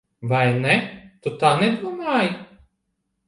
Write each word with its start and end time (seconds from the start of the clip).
Vai 0.29 0.45
ne? 0.63 0.77
Tu 1.27 1.33
tā 1.43 1.51
nedomāji. 1.59 2.31